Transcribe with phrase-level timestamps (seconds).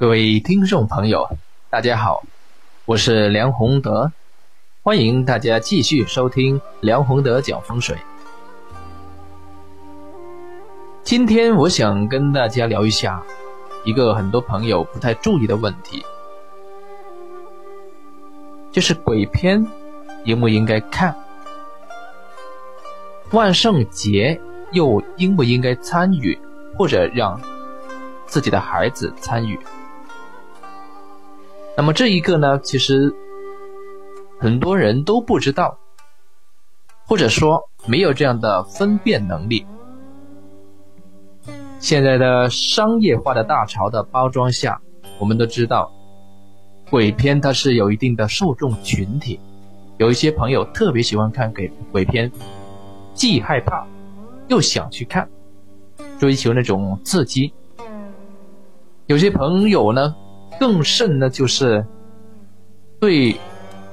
[0.00, 1.28] 各位听众朋友，
[1.68, 2.22] 大家好，
[2.86, 4.10] 我是梁宏德，
[4.82, 7.98] 欢迎大家继续收听梁宏德讲风水。
[11.02, 13.22] 今天我想跟大家聊一下
[13.84, 16.02] 一个很多朋友不太注意的问题，
[18.72, 19.62] 就是鬼片
[20.24, 21.14] 应不应该看？
[23.32, 24.40] 万圣节
[24.72, 26.40] 又应不应该参与，
[26.78, 27.38] 或者让
[28.24, 29.60] 自己的孩子参与？
[31.80, 33.10] 那么这一个呢，其实
[34.38, 35.78] 很多人都不知道，
[37.06, 39.64] 或者说没有这样的分辨能力。
[41.78, 44.78] 现在的商业化的大潮的包装下，
[45.18, 45.90] 我们都知道，
[46.90, 49.40] 鬼片它是有一定的受众群体，
[49.96, 52.30] 有一些朋友特别喜欢看鬼鬼片，
[53.14, 53.86] 既害怕
[54.48, 55.26] 又想去看，
[56.18, 57.50] 追求那种刺激。
[59.06, 60.14] 有些朋友呢。
[60.60, 61.86] 更甚的，就是
[63.00, 63.34] 对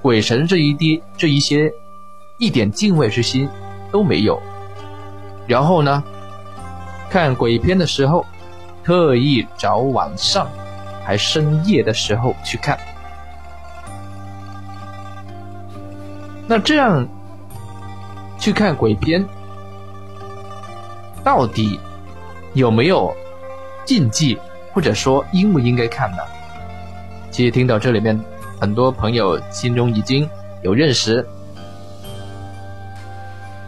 [0.01, 1.71] 鬼神这一滴这一些
[2.39, 3.47] 一点敬畏之心
[3.89, 4.37] 都没有。
[5.47, 6.03] 然后呢，
[7.09, 8.25] 看鬼片的时候，
[8.83, 10.49] 特意找晚上
[11.05, 12.77] 还深夜的时候去看。
[16.47, 17.07] 那这样
[18.37, 19.25] 去看鬼片，
[21.23, 21.79] 到底
[22.53, 23.15] 有没有
[23.85, 24.37] 禁忌，
[24.73, 26.17] 或者说应不应该看呢？
[27.37, 28.19] 其实听到这里面，
[28.59, 30.27] 很多朋友心中已经
[30.63, 31.23] 有认识，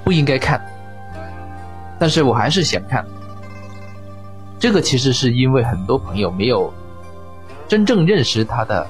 [0.03, 0.59] 不应该看，
[1.99, 3.05] 但是我还是想看。
[4.57, 6.73] 这个其实是因为很多朋友没有
[7.67, 8.87] 真正认识它的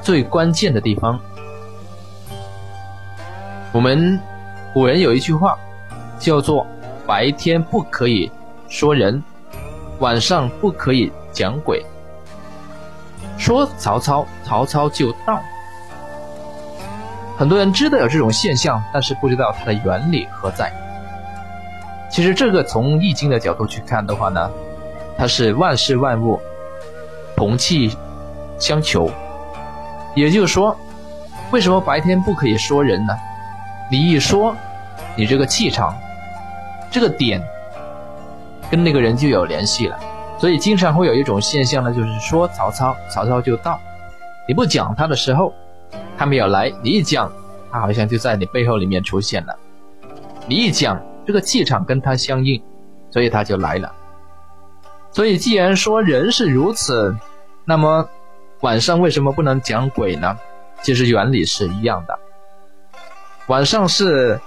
[0.00, 1.20] 最关键的地方。
[3.70, 4.18] 我们
[4.72, 5.58] 古人有一句话，
[6.18, 6.66] 叫做
[7.06, 8.32] “白天不可以
[8.70, 9.22] 说人，
[9.98, 11.84] 晚上不可以讲鬼”。
[13.44, 15.38] 说曹操，曹操就到。
[17.36, 20.72] 很多人知道有这种现象，但是不知道它的原理何在。
[22.10, 24.50] 其实这个从易经的角度去看的话呢，
[25.18, 26.40] 它是万事万物
[27.36, 27.94] 同气
[28.58, 29.10] 相求。
[30.14, 30.74] 也就是说，
[31.50, 33.14] 为什么白天不可以说人呢？
[33.90, 34.56] 你一说，
[35.16, 35.94] 你这个气场，
[36.90, 37.42] 这个点，
[38.70, 40.00] 跟那个人就有联系了。
[40.44, 43.80] 所以经常会有一种现象呢，就是说曹操，曹操就到。
[44.46, 45.54] 你不讲他的时候，
[46.18, 47.32] 他没有来；你一讲，
[47.72, 49.58] 他好像就在你背后里面出现了。
[50.46, 52.62] 你一讲，这个气场跟他相应，
[53.10, 53.90] 所以他就来了。
[55.12, 57.16] 所以既然说人是如此，
[57.64, 58.06] 那么
[58.60, 60.36] 晚上为什么不能讲鬼呢？
[60.82, 62.18] 其实原理是一样的。
[63.46, 64.38] 晚上是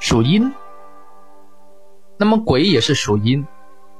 [0.00, 0.52] 属阴，
[2.18, 3.46] 那么鬼也是属阴。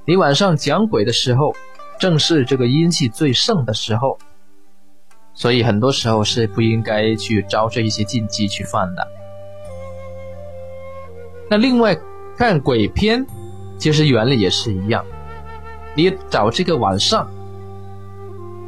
[0.08, 1.52] 你晚上讲鬼的时候，
[1.98, 4.16] 正是这个阴气最盛的时候，
[5.34, 9.04] 所以很多时候是不应该去招这一些禁忌去犯的。
[11.50, 11.98] 那另外
[12.38, 13.26] 看鬼片，
[13.78, 15.04] 其实原理也是一样，
[15.96, 17.28] 你找这个晚上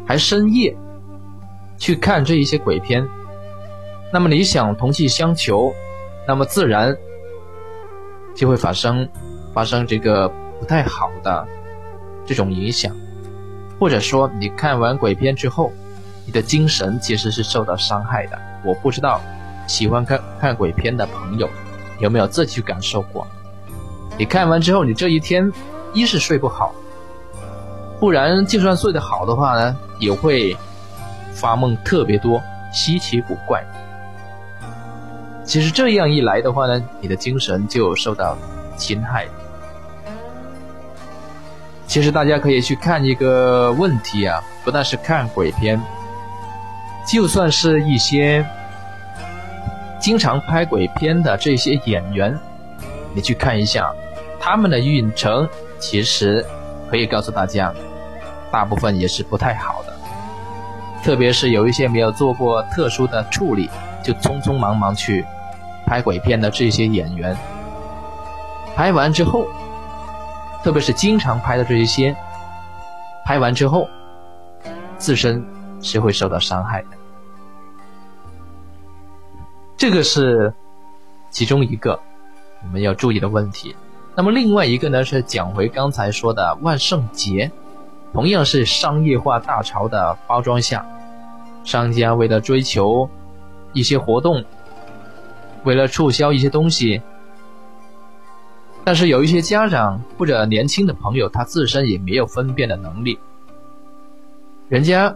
[0.04, 0.76] 还深夜
[1.78, 3.06] 去看这一些鬼片，
[4.12, 5.72] 那么你想同气相求，
[6.26, 6.96] 那么自然
[8.34, 9.08] 就会发生
[9.54, 10.28] 发生这个。
[10.58, 11.46] 不太好的
[12.26, 12.94] 这种影响，
[13.78, 15.72] 或者说你看完鬼片之后，
[16.26, 18.38] 你的精神其实是受到伤害的。
[18.64, 19.20] 我不知道
[19.66, 21.48] 喜欢看看鬼片的朋友
[22.00, 23.26] 有没有自己感受过？
[24.18, 25.50] 你看完之后，你这一天
[25.92, 26.74] 一是睡不好，
[28.00, 30.56] 不然就算睡得好的话呢，也会
[31.32, 32.42] 发梦特别多，
[32.72, 33.64] 稀奇古怪。
[35.44, 38.36] 其实这样一来的话呢，你的精神就受到
[38.76, 39.26] 侵害。
[41.88, 45.80] 其实大家可以去看一个问题啊，不但是看鬼片，
[47.06, 48.44] 就算是一些
[49.98, 52.38] 经常拍鬼片的这些演员，
[53.14, 53.90] 你去看一下
[54.38, 55.48] 他们的运程，
[55.78, 56.44] 其实
[56.90, 57.72] 可以告诉大家，
[58.50, 59.92] 大部分也是不太好的。
[61.02, 63.70] 特别是有一些没有做过特殊的处理，
[64.04, 65.24] 就匆匆忙忙去
[65.86, 67.34] 拍鬼片的这些演员，
[68.76, 69.48] 拍完之后。
[70.62, 72.14] 特别是经常拍的这一些，
[73.24, 73.88] 拍完之后，
[74.98, 75.44] 自身
[75.80, 76.88] 是会受到伤害的。
[79.76, 80.52] 这个是
[81.30, 82.00] 其中一个
[82.64, 83.76] 我们要注意的问题。
[84.16, 87.52] 那么另外一个呢，是讲回刚才说的万圣节，
[88.12, 90.84] 同样是商业化大潮的包装下，
[91.62, 93.08] 商家为了追求
[93.72, 94.44] 一些活动，
[95.62, 97.00] 为了促销一些东西。
[98.88, 103.18] 但是有一些家长或者年轻的朋友，他自身也没有分辨的能力，
[104.70, 105.14] 人家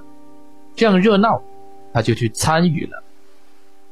[0.77, 1.43] 这样热闹，
[1.91, 3.03] 他就去参与了。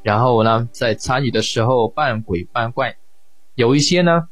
[0.02, 2.94] 然后呢，在参与的时候扮鬼扮怪，
[3.54, 4.28] 有一些呢，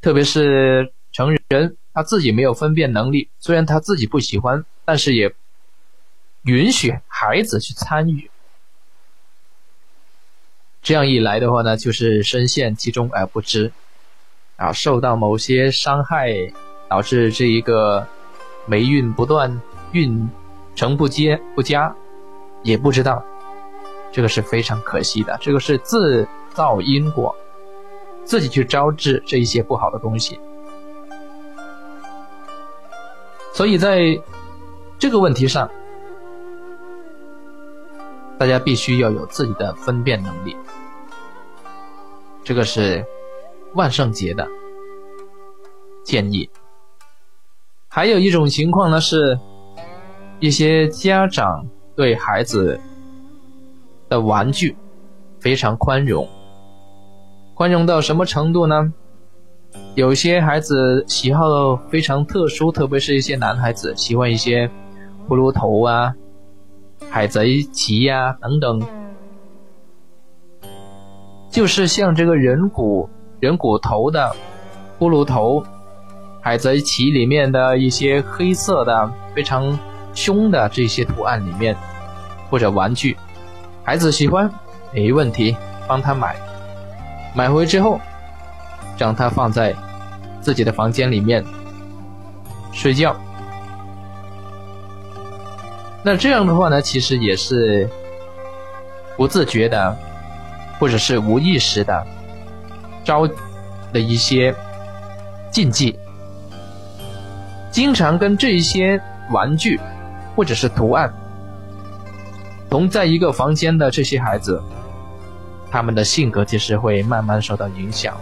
[0.00, 5.34] 特别是成人，他自己没有分辨能力，虽然他自己不喜欢，但是也
[6.44, 8.30] 允许孩子去参与。
[10.84, 13.72] 这样一来的话呢，就是深陷其中而不知，
[14.56, 16.52] 啊，受到某些伤害，
[16.90, 18.06] 导致这一个
[18.66, 20.28] 霉运不断，运
[20.76, 21.96] 程不接不佳，
[22.62, 23.24] 也不知道。
[24.12, 27.34] 这个是非常可惜的，这个是自造因果，
[28.24, 30.38] 自己去招致这一些不好的东西。
[33.54, 34.20] 所以在
[34.98, 35.70] 这个问题上，
[38.38, 40.54] 大家必须要有自己的分辨能力。
[42.44, 43.04] 这个是
[43.74, 44.46] 万圣节的
[46.04, 46.48] 建议。
[47.88, 49.38] 还有一种情况呢，是
[50.38, 52.80] 一些家长对孩子。
[54.06, 54.76] 的玩具
[55.40, 56.28] 非常宽容，
[57.54, 58.92] 宽容到什么程度呢？
[59.94, 64.68] 有些孩子喜好非常特殊，特别是一些男孩子喜欢一些
[65.26, 66.14] 骷髅头啊、
[67.10, 68.82] 海贼旗呀等等，
[71.54, 73.08] 就是像这个人骨
[73.38, 74.34] 人骨头的
[74.98, 75.64] 骷髅头、
[76.40, 79.78] 海贼旗里面的一些黑色的非常
[80.14, 81.76] 凶的这些图案里面，
[82.50, 83.16] 或者玩具。
[83.84, 84.50] 孩子喜欢，
[84.92, 85.56] 没问题，
[85.86, 86.34] 帮他买。
[87.36, 88.00] 买回之后，
[88.98, 89.72] 让他放在
[90.40, 91.44] 自己的房间里面
[92.72, 93.14] 睡觉。
[96.02, 97.88] 那这样的话呢，其实也是
[99.16, 99.96] 不自觉的，
[100.78, 102.06] 或者是无意识的
[103.04, 103.26] 招
[103.92, 104.54] 的一些
[105.50, 105.98] 禁忌。
[107.70, 109.00] 经常跟这些
[109.30, 109.80] 玩具
[110.36, 111.12] 或者是图案。
[112.70, 114.60] 同在一个房间的这些孩子，
[115.70, 118.16] 他们的性格其实会慢慢受到影响，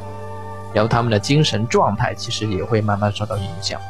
[0.75, 3.81] 然后他们的精神状态其实也会慢慢受到影响。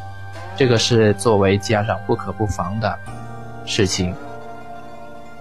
[0.57, 2.97] 这个是作为家长不可不防的
[3.67, 4.15] 事情。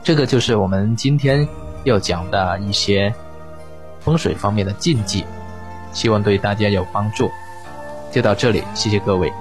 [0.01, 1.47] 这个就是我们今天
[1.83, 3.13] 要讲的一些
[3.99, 5.25] 风水方面的禁忌，
[5.93, 7.29] 希望对大家有帮助。
[8.11, 9.31] 就到这里，谢谢各位。